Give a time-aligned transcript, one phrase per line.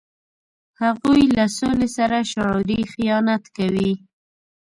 [0.83, 3.93] هغوی له سولې سره شعوري خیانت کوي.